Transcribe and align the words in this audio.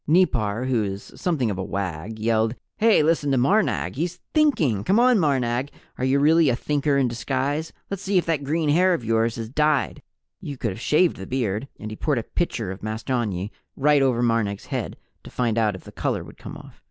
Nipar, 0.07 0.65
who 0.65 0.83
is 0.83 1.11
something 1.15 1.51
of 1.51 1.59
a 1.59 1.63
wag, 1.63 2.17
yelled: 2.17 2.55
"Hey, 2.77 3.03
listen 3.03 3.29
to 3.29 3.37
Marnag 3.37 3.93
he's 3.97 4.19
Thinking! 4.33 4.83
Come 4.83 4.99
on, 4.99 5.19
Marnag, 5.19 5.69
are 5.99 6.03
you 6.03 6.17
really 6.17 6.49
a 6.49 6.55
Thinker 6.55 6.97
in 6.97 7.07
disguise? 7.07 7.71
Let's 7.91 8.01
see 8.01 8.17
if 8.17 8.25
that 8.25 8.43
green 8.43 8.69
hair 8.69 8.95
of 8.95 9.05
yours 9.05 9.37
is 9.37 9.49
dyed 9.51 10.01
you 10.39 10.57
could 10.57 10.71
have 10.71 10.81
shaved 10.81 11.17
the 11.17 11.27
beard!" 11.27 11.67
And 11.79 11.91
he 11.91 11.95
poured 11.97 12.17
a 12.17 12.23
pitcher 12.23 12.71
of 12.71 12.81
mastonyi 12.81 13.51
right 13.75 14.01
over 14.01 14.23
Marnag's 14.23 14.65
head 14.65 14.97
to 15.23 15.29
find 15.29 15.55
out 15.55 15.75
if 15.75 15.83
the 15.83 15.91
color 15.91 16.23
would 16.23 16.39
come 16.39 16.57
off. 16.57 16.73